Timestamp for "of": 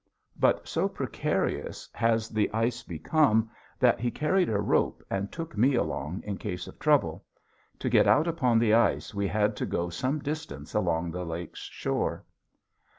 6.65-6.79